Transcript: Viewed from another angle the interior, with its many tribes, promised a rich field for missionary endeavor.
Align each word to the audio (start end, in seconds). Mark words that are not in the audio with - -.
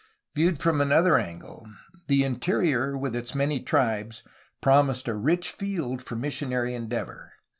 Viewed 0.33 0.63
from 0.63 0.81
another 0.81 1.15
angle 1.19 1.67
the 2.07 2.23
interior, 2.23 2.97
with 2.97 3.15
its 3.15 3.35
many 3.35 3.59
tribes, 3.59 4.23
promised 4.59 5.07
a 5.07 5.13
rich 5.13 5.51
field 5.51 6.01
for 6.01 6.15
missionary 6.15 6.73
endeavor. 6.73 7.33